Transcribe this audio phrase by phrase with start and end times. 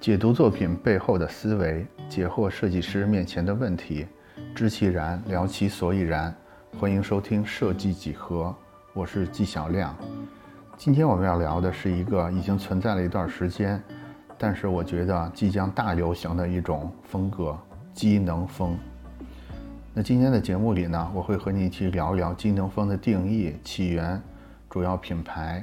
[0.00, 4.06] 解读作品背后的思维，解惑设计师面前的问题，
[4.54, 6.34] 知其然，聊其所以然。
[6.78, 8.56] 欢迎收听设计几何，
[8.94, 9.94] 我是纪晓亮。
[10.78, 13.78] 今天我们要聊的是一个已经存在了一段时间，
[14.38, 17.54] 但是我觉得即将大流行的一种风格——
[17.92, 18.78] 机能风。
[19.92, 24.18] 那今天的节目里呢，我会和你一起聊一聊机能风的定义、起源、
[24.70, 25.62] 主要品牌，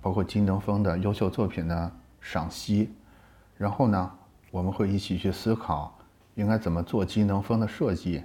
[0.00, 2.90] 包括机能风的优秀作品的赏析。
[3.58, 4.10] 然后呢，
[4.50, 5.98] 我们会一起去思考
[6.36, 8.24] 应该怎么做机能风的设计，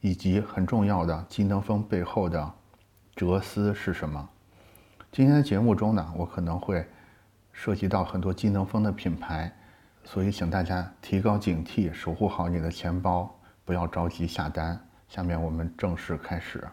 [0.00, 2.52] 以及很重要的机能风背后的
[3.14, 4.28] 哲思是什么。
[5.12, 6.84] 今天的节目中呢，我可能会
[7.52, 9.54] 涉及到很多机能风的品牌，
[10.02, 13.32] 所以请大家提高警惕，守护好你的钱包。
[13.64, 14.78] 不要着急下单。
[15.08, 16.66] 下面我们正式开始。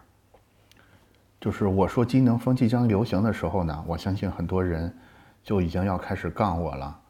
[1.40, 4.92] 就是我说机能风即将流行的时候呢，我相信很多人
[5.44, 7.00] 就已经要开始杠我了。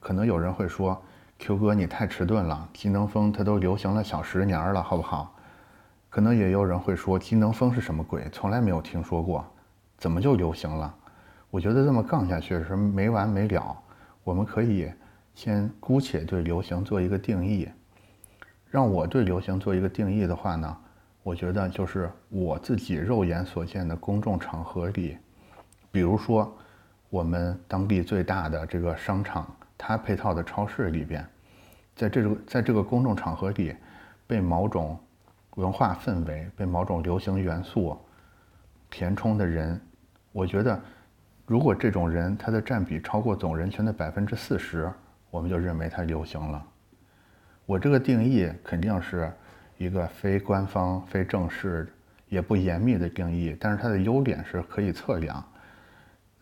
[0.00, 1.00] 可能有人会说
[1.38, 5.34] ：“Q 哥，你太迟钝了，机能风它都流行了小十年了，好不好？”
[6.10, 8.28] 可能也有人会说：“机能风是什么鬼？
[8.30, 9.44] 从来没有听说过，
[9.96, 10.94] 怎么就流行了？”
[11.50, 13.76] 我觉得这么杠下去是没完没了。
[14.22, 14.92] 我们可以
[15.34, 17.68] 先姑且对流行做一个定义。
[18.68, 20.76] 让我对流行做一个定义的话呢，
[21.24, 25.18] 我觉得就是我自己肉眼所见的公众场合里，
[25.90, 26.56] 比如说
[27.08, 29.52] 我们当地最大的这个商场，
[29.82, 31.26] 它配套的超市里边，
[31.96, 33.74] 在这个在这个公众场合里，
[34.26, 34.98] 被某种
[35.54, 37.98] 文化氛围、被某种流行元素
[38.90, 39.80] 填充的人，
[40.32, 40.78] 我觉得
[41.46, 44.92] 如果这种人他的占比超过总人群的百分之四十，
[45.30, 46.62] 我们就认为它流行了。
[47.64, 49.32] 我这个定义肯定是
[49.78, 51.90] 一个非官方、非正式、
[52.28, 55.42] 也不严密的定义，但是它的优点是可以测量。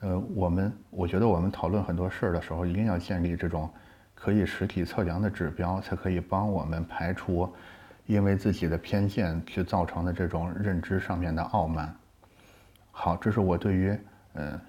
[0.01, 3.69] 呃，我们我觉得我们讨论很多事儿的时候，一定要建立这种
[4.15, 7.53] 可以实体测量的指标，才可以帮我们排除
[8.07, 11.95] 因为自己的偏见去造成的这种认知上面的傲慢。
[12.93, 13.99] 好，这是我对于
[14.35, 14.61] 呃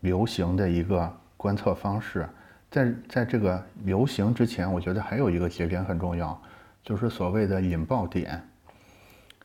[0.00, 2.28] 流行的一个观测方式。
[2.70, 6.40] 在在这个流行之前，我觉得还有一个节点很重要，
[6.82, 8.42] 就是所谓的引爆点。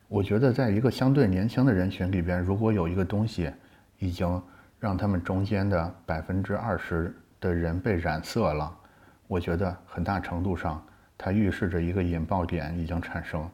[0.07, 3.51] 我觉得在一个相对年轻的人群里边，如果有一个东西
[3.99, 4.41] 已经
[4.79, 8.75] 让他们中间的百分之二十的人被染色了，
[9.27, 10.83] 我觉得很大程度上
[11.17, 13.49] 它预示着一个引爆点已经产生，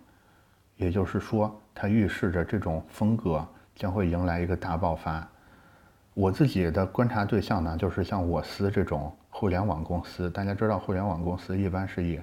[0.77, 5.27] 也就是说，它预示着这种风格将会迎来一个大爆发。
[6.13, 9.15] 我自己的观察对象呢，就是像我司这种。
[9.37, 12.17] 互联网公司，大家知道，互联网公司一般是以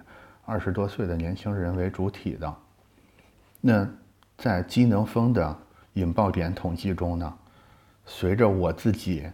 [0.47, 2.57] 二十多岁的年轻人为主体的。
[3.61, 3.87] 那
[4.39, 5.55] 在机能风的
[5.93, 7.35] 引爆点统计中呢，
[8.05, 9.25] 随着我自己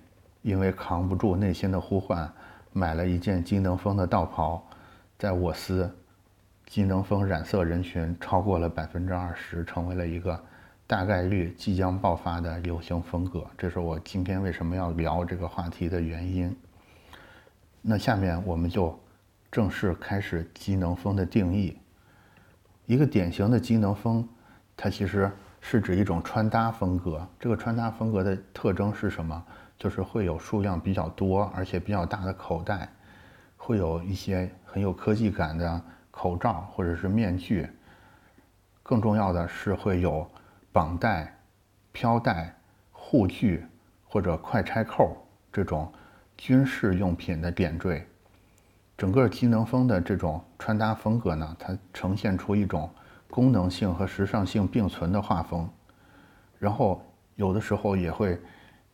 [0.43, 2.31] 因为扛不住内心的呼唤，
[2.73, 4.63] 买了一件机能风的道袍，
[5.19, 5.91] 在我司
[6.67, 10.39] 机能风染色人群超过了百分之二十，成为了一个
[10.87, 13.45] 大概率即将爆发的流行风格。
[13.57, 16.55] 这是我今天为什么要聊这个话题的原因。
[17.81, 18.99] 那下面我们就
[19.51, 21.79] 正式开始机能风的定义。
[22.87, 24.27] 一个典型的机能风，
[24.77, 25.31] 它其实
[25.61, 27.27] 是指一种穿搭风格。
[27.39, 29.45] 这个穿搭风格的特征是什么？
[29.79, 32.89] 就是会有数量比较多而且比较大的口袋，
[33.57, 35.81] 会有一些很有科技感的
[36.11, 37.69] 口罩或者是面具。
[38.83, 40.29] 更重要的是会有
[40.73, 41.39] 绑带、
[41.93, 42.55] 飘带、
[42.91, 43.65] 护具
[44.07, 45.17] 或者快拆扣
[45.53, 45.93] 这种。
[46.41, 48.07] 军事用品的点缀，
[48.97, 52.89] 整个机能风的这种穿搭风格呢，它呈现出一种
[53.31, 55.69] 功能性和时尚性并存的画风，
[56.59, 57.03] 然后
[57.37, 58.41] 有的时候也会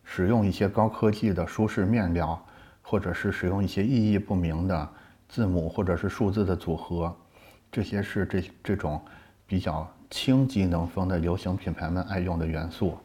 [0.03, 2.39] 使用一些高科技的舒适面料，
[2.81, 4.89] 或者是使用一些意义不明的
[5.27, 7.15] 字母或者是数字的组合，
[7.71, 9.01] 这些是这这种
[9.47, 12.97] 比较轻机能风的流行品牌们爱用的元素。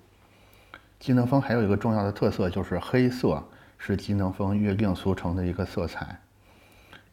[0.98, 3.42] 机能风还有一个重要的特色就是黑色。
[3.82, 6.14] 是机能风约定俗成的一个色彩。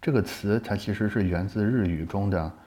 [0.01, 2.51] 这个词它其实是源自日语中的“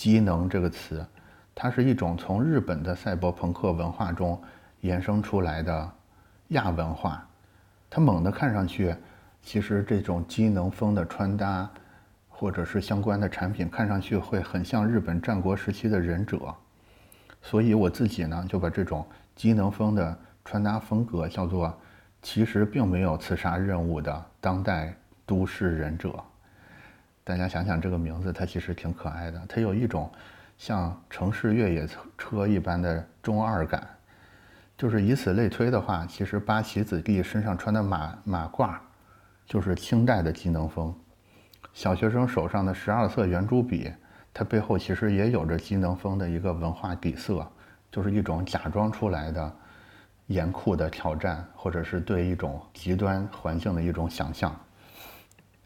[0.00, 1.06] 机能”这个词，
[1.54, 4.40] 它是一种从日本的赛博朋克文化中
[4.80, 5.92] 衍生出来的
[6.48, 7.22] 亚文化。
[7.90, 8.96] 它猛地看上去，
[9.42, 11.68] 其实这种机能风的穿搭
[12.30, 16.38] 或者是相关的产品，看上去会很像日本战国时期的忍者。
[17.42, 19.06] 所以我自己呢，就把这种
[19.36, 21.78] 机能风的穿搭风格叫做。
[22.22, 24.94] 其实并没有刺杀任务的当代
[25.24, 26.22] 都市忍者，
[27.30, 29.40] 大家想想这个名字，它其实挺可爱的。
[29.48, 30.10] 它有一种
[30.58, 31.88] 像城市越野
[32.18, 33.88] 车一般的中二感，
[34.76, 38.74] 就是以此类推的话，其实八旗子弟身上穿的马马褂
[39.46, 40.92] 就是清代的机能风。
[41.72, 43.92] 小学生手上的十二色圆珠笔，
[44.34, 47.48] 它背后其实也有着机能风的一个文化底色，
[47.92, 49.56] 就是一种假装出来的
[50.26, 54.52] 严酷的挑战，或者是对一种极端环境的一种想象。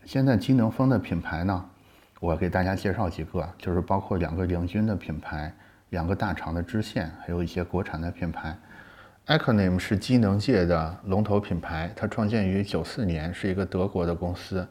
[0.07, 1.65] 现在机能风的品牌呢，
[2.21, 5.53] 我给大家介绍几个，就是包括两个领军的品牌，
[5.91, 8.57] 两个大厂的支线，还有一些国产的品牌。
[9.27, 14.67] Acronym 是机能界的龙头品牌，它创建于九四年，是一个德国的公司。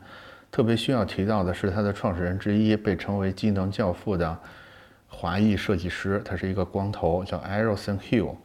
[0.52, 4.38] 特别需要提到的是，它的创始人之一被称为机能教父的
[5.08, 8.36] 华裔设计师，他是一个光头，叫 a r o s o n Hill。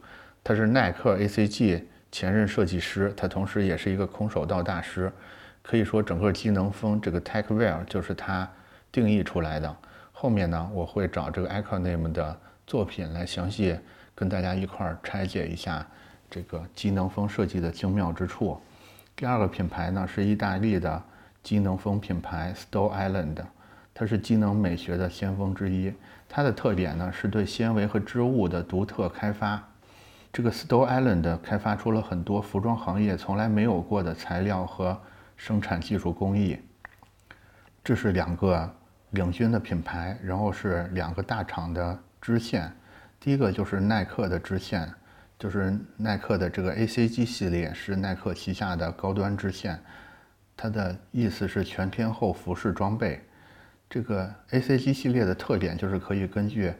[0.43, 5.11] 他是耐克 ACG 前任设计师，他同时也是一个空手道大师。
[5.61, 8.49] 可以说，整个机能风这个 Techwear 就是它
[8.91, 9.75] 定义出来的。
[10.11, 13.77] 后面呢，我会找这个 Acronym 的作品来详细
[14.13, 15.85] 跟大家一块儿拆解一下
[16.29, 18.59] 这个机能风设计的精妙之处。
[19.15, 21.03] 第二个品牌呢，是意大利的。
[21.41, 23.37] 机能风品牌 stoe Island，
[23.93, 25.91] 它是机能美学的先锋之一。
[26.27, 29.63] 它的特点呢是对纤维和织物的独特开发。
[30.33, 34.99] 这个 stoe Island 开发出了很多服装行业从来没有过的材料和
[35.39, 36.59] 生产技术工艺。
[37.81, 38.69] 这是两个
[39.11, 42.69] 领军的品牌，然后是两个大厂的支线。
[43.21, 44.93] 第一个就是耐克的支线，
[45.39, 49.81] 就是耐克的这个 ACG 系列是耐克旗下的高端支线。
[50.57, 53.21] 它的意思是全天候服饰装备。
[53.89, 56.73] 这个 ACG 系列的特点就是可以根据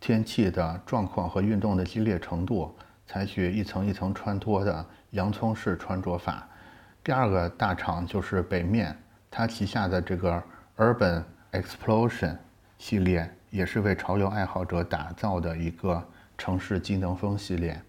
[0.00, 2.74] 天气的状况和运动的激烈程度，
[3.06, 6.48] 采取一层一层穿脱的洋葱式穿着法。
[7.02, 8.94] 第二个大厂就是北面，
[9.30, 10.42] 它旗下的这个
[10.76, 12.36] Urban Explosion
[12.76, 16.02] 系列也是为潮流爱好者打造的一个
[16.36, 17.80] 城市机能风系列。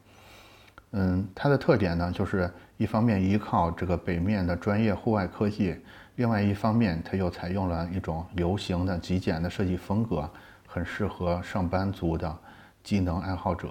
[0.92, 5.78] 嗯，它的特点呢，就是一方面依靠这个北面的专业户外科技，
[6.16, 10.30] 另外一方面它又采用了一种流行的极简的设计风格，
[10.66, 12.38] 很适合上班族的
[12.81, 13.69] 机能爱好者。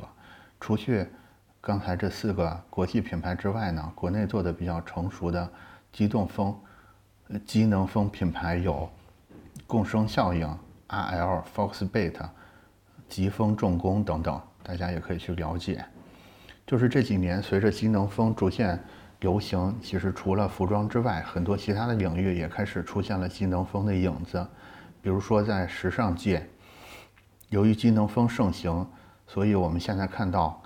[0.60, 1.06] 除去
[1.62, 5.46] 刚才这四个国际品牌之外呢，国内做的比较成熟的
[5.92, 6.58] 机动风、
[7.44, 8.88] 机能风品牌有
[9.66, 10.48] 共生效应、
[10.88, 12.14] RL、Foxbat、
[13.10, 15.84] 疾风重工等等，大家也可以去了解。
[16.66, 18.82] 就是这几年，随着机能风逐渐
[19.20, 24.46] 流行，其实除了服装之外，很多其他的领域也开始出现了机能风的影子。
[25.02, 26.48] 比如说在时尚界，
[27.50, 28.88] 由于机能风盛行，
[29.26, 30.62] 所以我们现在看到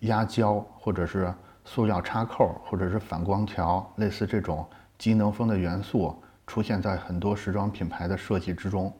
[0.00, 1.32] 压胶或者是
[1.64, 4.66] 塑料插扣或者是反光条，类似这种
[4.98, 6.14] 机能风的元素
[6.46, 8.92] 出现在很多时装品牌的设计之中。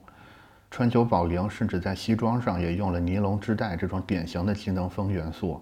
[0.69, 5.61] 川久保玲甚至在西装上也用了尼龙织带这种典型的机能风元素。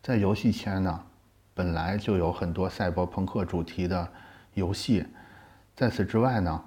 [0.00, 1.00] 在游戏圈呢，
[1.52, 4.08] 本来就有很多赛博朋克主题的
[4.54, 5.04] 游戏。
[5.74, 6.62] 在此之外呢，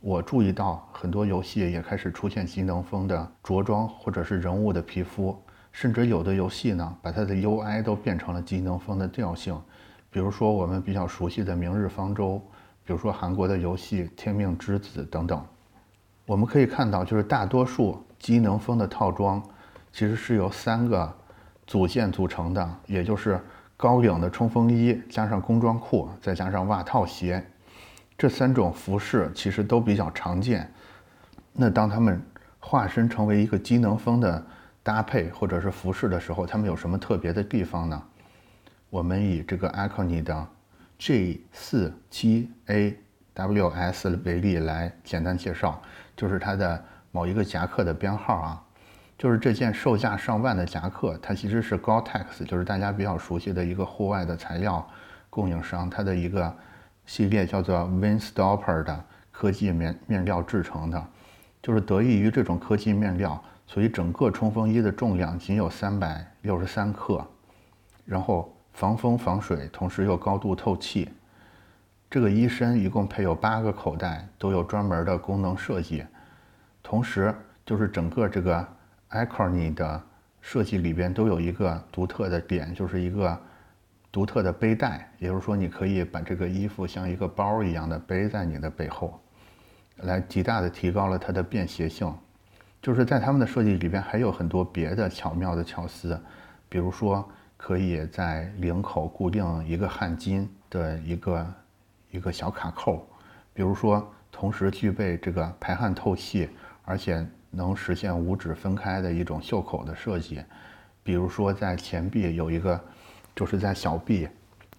[0.00, 5.42] 我注意到很多游戏也开始出现机能风的着装或者是人物的皮肤，
[5.76, 9.54] 甚至有的游戏呢，把它的 UI 都变成了机能风的调性。
[10.10, 12.36] 比如说我们比较熟悉的《明日方舟》，
[12.82, 15.44] 比如说韩国的游戏《天命之子》等等。
[16.24, 19.42] 我们可以看到，就是大多数机能风的套装
[19.92, 21.14] 其实是由三个。
[21.66, 23.40] 组件组成的，也就是
[23.76, 27.44] 高领的冲锋衣，加上工装裤，再加上袜套鞋，
[28.16, 30.72] 这三种服饰其实都比较常见。
[31.52, 32.22] 那当他们
[32.60, 34.46] 化身成为一个机能风的
[34.86, 38.00] 搭配或者是服饰的时候，他们有什么特别的地方呢？
[38.88, 40.48] 我们以这个 Acne 的
[40.96, 42.96] G 四七 A
[43.34, 45.82] W S 为例来简单介绍，
[46.14, 48.62] 就是它的某一个夹克的编号啊。
[49.18, 54.88] 就是这件售价上万的夹克，它其实是 Gore-Tex，就是大家比较熟悉的一个户外的材料
[55.28, 56.56] 供应商，它的一个
[57.06, 61.06] 系列叫做 Windstopper 的科技面面料制成的。
[61.60, 67.26] 就是得益于这种科技面料，所以整个冲锋衣的重量仅有三百六十三克，
[68.04, 71.08] 然后防风防水，同时又高度透气。
[72.10, 76.04] 这个衣身一共配有八个口袋，都有专门的功能设计。
[76.82, 78.66] 同时，就是整个这个。
[79.08, 80.02] Acne 的
[80.40, 83.40] 设计里边都有一个独特的点，就是一个
[84.10, 89.20] 独特的背带，也就是说，你可以把这个衣服像一个包一样的背在你的背后，
[89.98, 92.12] 来极大的提高了它的便携性。
[92.86, 96.16] 就是在他们的设计里边还有很多别的巧妙的巧思，
[96.68, 101.54] 比如说可以在领口固定一个汗巾的一个
[102.12, 103.04] 一个小卡扣，
[103.52, 106.48] 比如说同时具备这个排汗透气，
[106.84, 107.26] 而且。
[107.48, 110.44] 能实现五指分开的一种袖口的设计，
[111.02, 112.78] 比如说在前臂有一个，
[113.34, 114.28] 就是在小臂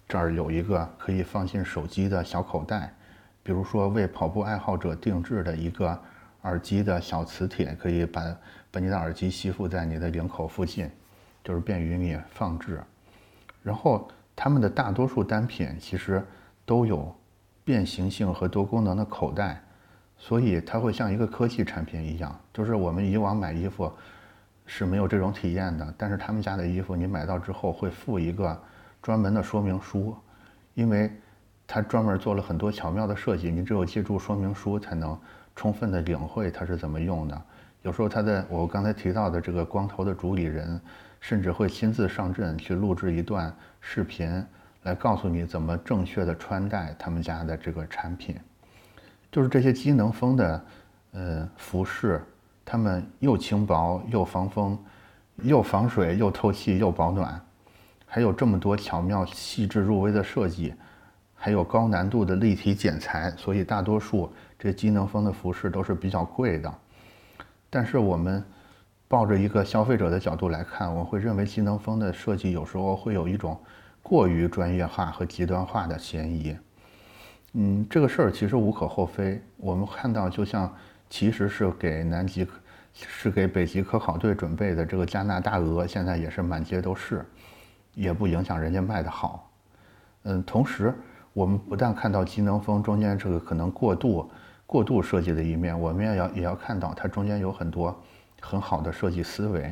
[0.06, 2.94] 这儿有一个可以放进手机的小口袋，
[3.42, 6.00] 比如说为跑步爱好者定制的一个
[6.42, 8.22] 耳机的小磁铁，可以把
[8.70, 10.90] 把你的耳机吸附在你的领口附近，
[11.42, 12.80] 就是便于你放置。
[13.62, 16.24] 然后他们的大多数单品其实
[16.64, 17.14] 都有
[17.64, 19.62] 变形性和多功能的口袋，
[20.16, 23.92] 所以它会像一个科技产品一样，就是我们以往买衣服。
[24.70, 28.62] 是没有这种体验的，但是他们家的衣服你买到之后会附一个
[29.00, 30.14] 专门的说明书，
[30.74, 31.10] 因为
[31.66, 35.18] 它专门做了很多巧妙的设计，你只有借助说明书才能
[35.58, 37.42] 充分的领会它是怎么用的。
[37.82, 40.80] 有时候他的我刚才提到的这个光头的主理人，
[41.18, 44.44] 甚至会亲自上阵去录制一段视频，
[44.84, 48.36] 来告诉你怎么正确的穿戴他们家的这个产品，
[49.32, 50.64] 就是这些机能风的
[51.10, 52.22] 呃服饰。
[52.64, 54.78] 它们又轻薄又防风，
[55.42, 57.40] 又防水又透气又保暖，
[58.06, 60.72] 还有这么多巧妙细致入微的设计，
[61.34, 66.74] 还有高难度的立体剪裁，所以大多数这机能风的服饰都是比较贵的。
[67.70, 68.44] 但是我们
[69.06, 73.58] 抱着一个消费者的角度来看，我会认为机能风的设计有时候会有一种
[74.02, 76.56] 过于专业化和极端化的嫌疑。
[77.52, 79.40] 嗯，这个事儿其实无可厚非。
[79.56, 80.70] 我们看到，就像。
[81.10, 82.46] 其实是给南极，
[82.92, 84.84] 是给北极科考队准备的。
[84.84, 87.24] 这个加拿大鹅现在也是满街都是，
[87.94, 89.50] 也不影响人家卖的好。
[90.24, 90.92] 嗯，同时
[91.32, 94.30] 我们不但看到机能风中间这个可能过度、
[94.68, 97.98] 过度设计的一面，我们也要也要看到它中间有很多
[98.38, 99.62] 很好的设计思维。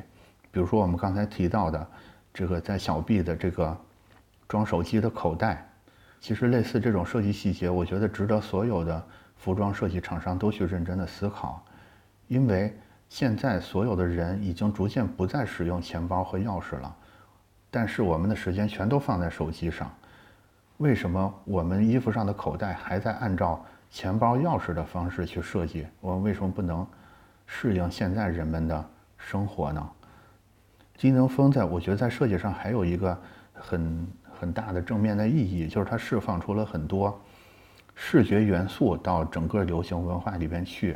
[0.51, 1.87] 比如说我们刚才提到的
[2.33, 3.77] 这个在小臂的这个
[4.49, 5.69] 装手机的口袋，
[6.19, 9.07] 其实类似这种设计细节，我觉得值得所有的。
[9.39, 11.63] 服装设计厂商都去认真的思考，
[12.27, 12.75] 因为
[13.11, 16.97] 现在所有的人已经逐渐不再使用钱包和钥匙了，
[17.71, 19.95] 但是我们的时间全都放在手机上，
[20.79, 25.87] 为什么我们衣服上的口袋还在按照钱包钥匙的方式去设计？
[26.01, 26.87] 我们为什么不能
[27.47, 29.91] 适应现在人们的生活呢？
[30.97, 33.19] 机能风在我觉得在设计上还有一个
[33.53, 37.21] 很很大的正面的意义，就是它释放出了很多。
[37.95, 40.93] 视觉元素到整个流行文化里边去，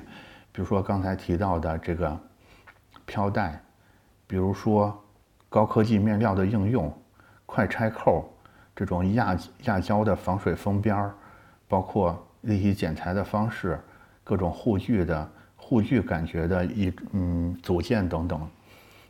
[0.52, 2.18] 比如说刚才提到的这个
[3.06, 3.58] 飘带，
[4.26, 5.02] 比如说
[5.48, 6.92] 高科技面料的应用，
[7.46, 8.30] 快拆扣，
[8.76, 11.14] 这种亚亚胶的防水封边儿，
[11.66, 13.78] 包括立体剪裁的方式，
[14.22, 18.48] 各种护具的护具感觉的一嗯组件等等，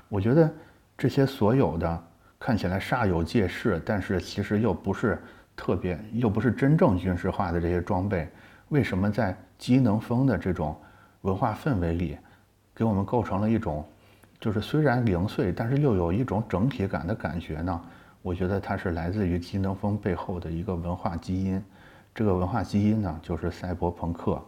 [0.08, 0.50] 我觉得
[0.96, 2.02] 这些所有的
[2.38, 5.18] 看起来煞有介事，但是其实又不是。
[5.56, 8.26] 特别又不是真正军事化的这些装备，
[8.70, 10.75] 为什么在机能风的这种
[11.20, 12.16] 文化氛围里，
[12.75, 13.84] 给我们构成了一种，
[14.40, 17.78] 就是虽然零碎，但是又有一种整体感的感觉呢？
[18.22, 21.62] 我觉得它是来自于机能风背后的一个文化基因，
[22.14, 24.43] 这个文化基因呢，就是赛博朋克。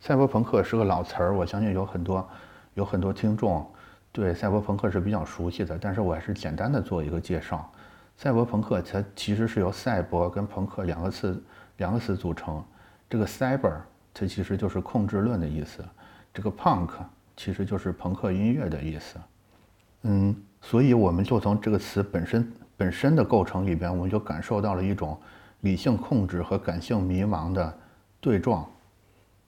[0.00, 2.28] 赛博朋克是个老词儿，我相信有很多
[2.74, 3.66] 有很多听众
[4.12, 7.70] 对赛博朋克是比较熟悉的，但是我还是简单的做一个介绍。
[8.16, 11.42] 赛博朋克它其实是由赛博跟朋克两个词
[11.76, 12.62] 两个词组成。
[13.08, 13.74] 这个 cyber
[14.12, 15.84] 它其实就是控制论的意思，
[16.32, 16.90] 这个 punk
[17.36, 19.18] 其实就是朋克音乐的意思。
[20.02, 25.18] 嗯，所以我们就从这个词本身本身的构成里边，我们就感受到了一种
[25.60, 27.78] 理性控制和感性迷茫的
[28.20, 28.68] 对撞。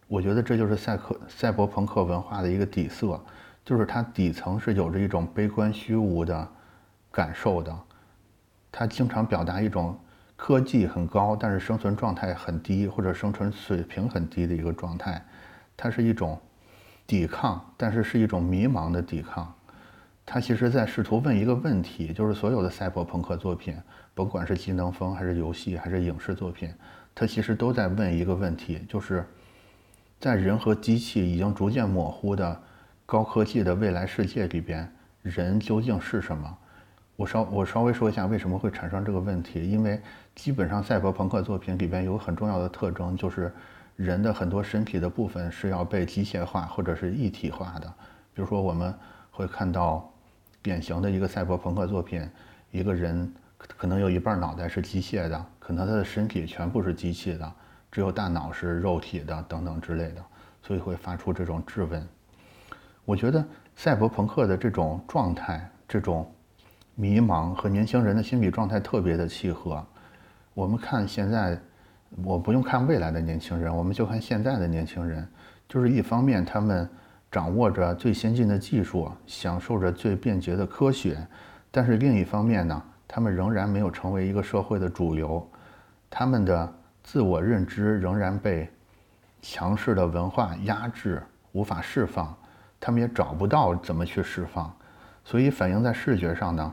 [0.08, 3.20] 我觉得这就是赛克赛博朋克文化的一个底色，
[3.64, 6.48] 就是它底层是有着一种悲观虚无的
[7.12, 7.76] 感受的。
[8.72, 9.98] 它经常表达一种
[10.36, 15.24] 科技很高，但是生存状态很低，或者生存水平很低的一个状态。
[15.76, 16.38] 它是一种
[17.06, 19.52] 抵抗，但是是一种迷茫的抵抗。
[20.26, 23.76] 它其实在试图问一个问题，就是所有的赛博朋克作品，
[24.20, 26.70] 甭管是机能风还是游戏还是影视作品，
[27.14, 29.24] 它其实都在问一个问题，就是
[30.18, 32.60] 在人和机器已经逐渐模糊的
[33.06, 34.86] 高科技的未来世界里边，
[35.22, 36.58] 人究竟是什么？
[37.16, 39.98] 我稍我稍微说一下为什么会产生这个问题，因为
[40.34, 43.50] 基本上赛博朋克作品里边有很重要的特征，就是
[43.96, 47.86] 人的很多身体的部分是要被机械化或者是一体化的。
[48.34, 48.94] 比如说我们
[49.30, 50.12] 会看到
[50.60, 52.28] 典型的一个赛博朋克作品，
[52.70, 53.32] 一个人
[53.76, 57.52] 可能有一半脑袋是机械的，可能他的身体全部是机器的，
[57.90, 60.24] 只有大脑是肉体的等等之类的，
[60.62, 62.06] 所以会发出这种质问。
[63.04, 66.30] 我觉得赛博朋克的这种状态，这种。
[66.96, 69.82] 迷茫和年轻人的心理状态特别的契合。
[70.52, 71.58] 我们看现在，
[72.22, 75.26] 我不用看未来的年轻人，我们就看现在的年轻人。
[75.66, 76.86] 就是一方面，他们
[77.30, 81.14] 掌握着最先进的技术，享受着最便捷的科学；
[81.70, 85.44] 但是另一方面呢，他们仍然没有成为一个社会的主流，
[86.08, 88.70] 他们的自我认知仍然被
[89.42, 92.32] 强势的文化压制，无法释放，
[92.78, 94.72] 他们也找不到怎么去释放，
[95.24, 96.72] 所以反映在视觉上呢，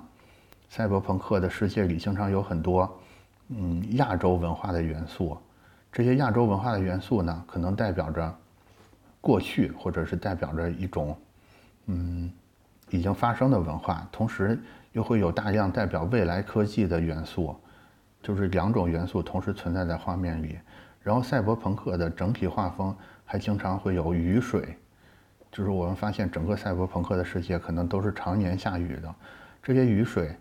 [0.70, 3.00] 赛博朋克的世界里经常有很多，
[3.48, 5.36] 嗯，亚洲文化的元素。
[5.92, 8.38] 这些亚洲文化的元素呢，可能代表着
[9.20, 11.18] 过去，或者是代表着一种，
[11.88, 12.27] 嗯，
[12.98, 14.60] 已经发生的文化，同时
[14.92, 17.56] 又会有大量代表未来科技的元素，
[18.24, 20.58] 就是两种元素同时存在在画面里。
[21.04, 24.76] 然后赛博朋克的整体画风还经常会有雨水，
[25.52, 29.16] 就是我们发现整个赛博朋克的世界可能都是常年下雨的，
[29.62, 30.36] 这些雨水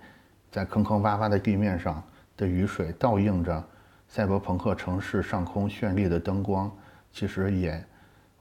[0.51, 2.03] 在坑坑洼洼的地面上
[2.37, 3.63] 的雨水倒映着。
[4.09, 6.71] 赛博朋克城市上空绚丽的灯光，
[7.11, 7.85] 其实也，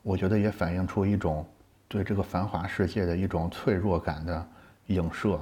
[0.04, 1.44] 我觉得也反映出一种
[1.88, 4.48] 对这个繁华世界的一种脆弱感的
[4.88, 5.40] 影射。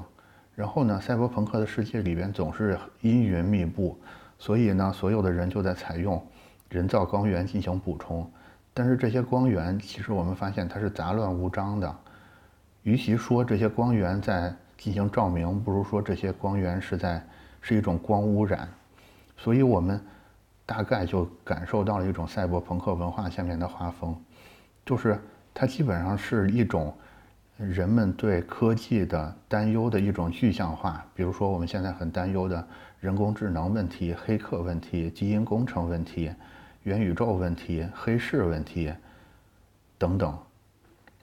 [0.56, 3.98] 然后呢，赛博朋克的世界里边总是阴云密布，
[4.38, 6.24] 所以呢，所有的人就在采用
[6.70, 8.30] 人造光源进行补充。
[8.74, 11.96] 但是这些光源其实我们发现它是杂乱无章的。
[12.84, 17.26] 与其说这些光源在进行照明，不如说这些光源是在
[17.62, 18.68] 是一种光污染。
[19.38, 20.00] 所以我们。
[20.66, 24.16] 大概就感受到了一种赛博朋克文化下面的画风，
[24.86, 25.20] 就是
[25.54, 26.94] 它基本上是一种
[27.58, 31.06] 人们对科技的担忧的一种具象化。
[31.14, 32.68] 比如说，我们现在很担忧的
[33.00, 36.32] 人工智能问题、黑客问题、基因工程问题、
[36.84, 38.92] 元宇宙问题、黑市问题
[39.98, 40.38] 等等。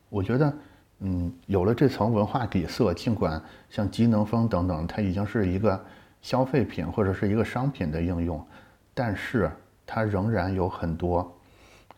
[0.08, 0.52] 我觉得，
[1.00, 5.84] 嗯，有了这层文化底色，尽管像机能风等等，它已经是一个
[6.22, 8.44] 消费品或者是一个商品的应用。
[8.94, 9.50] 但是
[9.86, 11.36] 它仍然有很多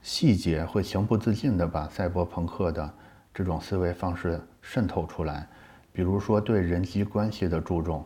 [0.02, 2.92] 细节会情不自禁地把赛博朋克的
[3.32, 5.46] 这种思维方式渗透出来，
[5.92, 8.04] 比如说对人机关系的注重，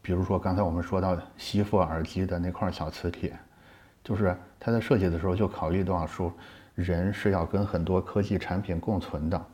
[0.00, 3.36] 比如说刚才我们说到吸附耳机的那块小磁铁，
[4.04, 6.32] 就是它在设计的时候就考虑到说
[6.76, 9.46] 人是要跟很多科技产品共存的，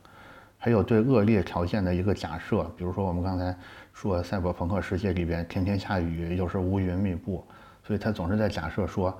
[0.59, 3.57] 还有对恶劣条件的一个假设，比如说我们刚才
[3.93, 7.43] 说赛博朋克世界里边天天下雨，又是乌云密布。
[7.83, 9.13] 所以他总是在假设说，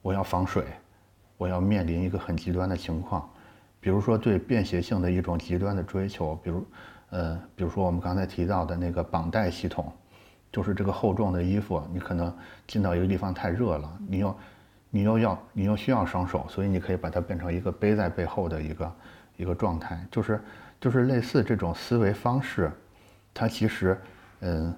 [0.00, 0.64] 我要防水，
[1.40, 3.26] 我要面临一个很极端的情况，
[3.80, 6.66] 比如说对便携性的一种极端的追求，比如，
[7.08, 9.90] 呃，比如说我们刚才提到的那个绑带系统，
[10.52, 12.30] 就是这个厚重的衣服，你可能
[12.66, 14.36] 进到一个地方太热了，你又，
[14.90, 18.92] 你又要，你又需要双手，所以你可以把它变成一个背在背后的一个
[19.38, 20.38] 一个状态，就是，
[20.78, 22.70] 就是类似这种思维方式，
[23.32, 23.98] 它其实，
[24.40, 24.74] 嗯。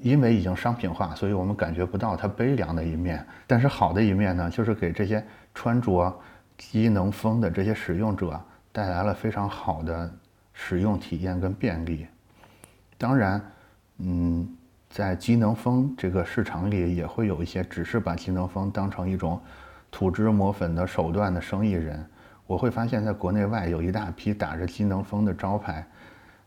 [0.00, 3.26] 因为已经商品化，所以我们感觉不到它悲凉的一面。
[3.48, 5.26] 但是好的一面呢，就是给这些
[5.58, 6.16] 穿着
[6.56, 8.40] 机能风的这些使用者
[8.70, 10.08] 带来了非常好的
[10.52, 12.06] 使用体验跟便利。
[12.96, 13.42] 当然，
[13.96, 14.48] 嗯，
[14.88, 19.40] 在机能风这个市场里，也会有一些只是把机能风当成一种
[19.90, 22.08] 土脂抹粉的手段的生意人。
[22.46, 25.84] 我会发现，在国内外有一大批打着机能风的招牌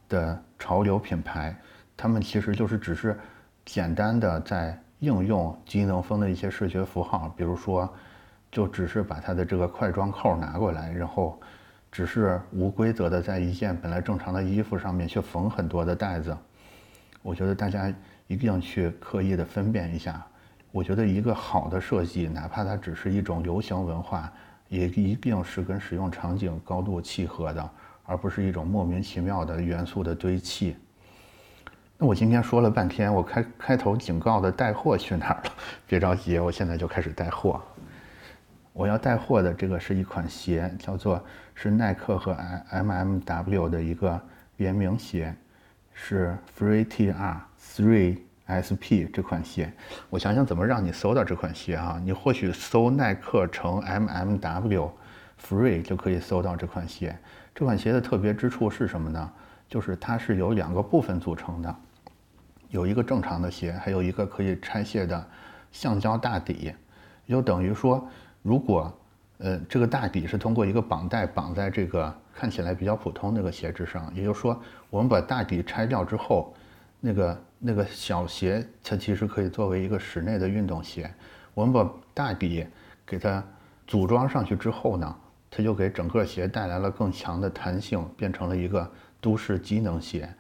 [0.08, 1.54] 的潮流品牌，
[1.98, 3.20] 他们其实就是只是。
[3.64, 7.88] 简单的在应用机能风的一些视觉符号，比如说，
[8.52, 11.40] 就只是把它的这个快装扣拿过来，然后
[11.92, 16.36] 只是无规则的在一件本来正常的衣服上面去缝很多的带子。
[17.22, 17.94] 我觉得大家
[18.28, 20.22] 一定去刻意的分辨一下。
[20.72, 24.32] 我觉得一个好的设计，哪怕它只是一种流行文化，
[24.70, 27.70] 也一定是跟使用场景高度契合的，
[28.06, 30.76] 而不是一种莫名其妙的元素的堆砌。
[31.98, 35.52] 那我今天说了半天，我开开头警告的带货去哪儿了？
[35.86, 37.62] 别着急，我现在就开始带货。
[38.74, 42.32] 我要带货的这个是一款鞋，叫做是耐克和
[42.70, 44.20] M M W 的一个
[44.58, 45.36] 联名鞋，
[45.94, 49.72] 是 Free T R Three S P 这款鞋。
[50.10, 52.02] 我想想怎么让你搜到这款鞋啊？
[52.04, 54.92] 你或许搜耐克乘 M M W
[55.42, 57.18] Free 就可以搜到这款鞋。
[57.54, 59.32] 这款鞋的特别之处是什么呢？
[59.68, 61.76] 就是它是由两个部分组成的。
[62.70, 65.28] 有一个正常的鞋，还有一个可以拆卸的
[65.74, 66.74] 橡胶大底，
[67.26, 68.08] 也就等于说，
[68.42, 68.92] 如果
[69.38, 76.54] 呃这个大底是通过一个绑带绑在这个看起来比较普通那个鞋之上，也就是说，我们把大底拆掉之后，
[77.00, 81.12] 那个那个小鞋它其实可以作为一个室内的运动鞋。
[81.54, 82.66] 我们把大底
[83.06, 83.44] 给它
[83.86, 85.16] 组装上去之后呢，
[85.50, 90.34] 它就给整个鞋带来了更强的弹性，变成了一个都市机能鞋。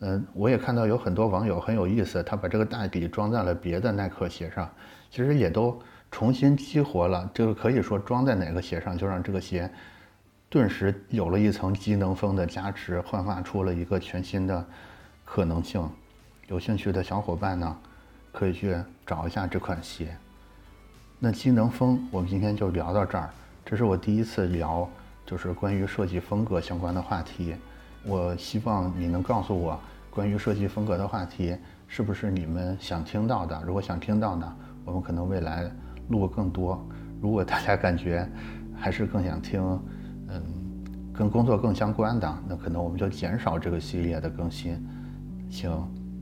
[0.00, 4.68] 嗯，我也看到有很多网友很有意思，他把这个大底装在了别的耐克鞋上，
[5.10, 5.80] 其实也都
[6.12, 7.28] 重新激活了。
[7.34, 9.68] 这个可以说装在哪个鞋上，就让这个鞋
[10.48, 14.64] 顿时有了一层机能风的加持，焕发出了一个全新的
[15.24, 15.84] 可能性。
[16.48, 17.76] 有兴趣的小伙伴呢，
[18.30, 20.14] 可以去找一下这款鞋。
[21.18, 23.30] 那机能风，我们今天就聊到这儿。
[23.64, 24.86] 这是我第一次聊，
[25.24, 27.56] 就是关于设计风格相关的话题。
[28.04, 31.56] 我希望你能告诉我，关于设计风格的话题
[31.88, 33.62] 是不是你们想听到的？
[33.64, 35.70] 如果想听到呢，我们可能未来
[36.12, 36.80] 录更多。
[37.20, 38.28] 如果大家感觉
[38.76, 39.60] 还是更想听，
[40.28, 40.40] 嗯，
[41.12, 44.80] 跟工作更相关的，那可能我们就减少这个系列的更新。
[45.50, 45.70] 请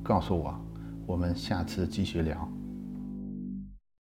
[0.03, 0.55] 告诉我，
[1.07, 2.49] 我们下次继续聊。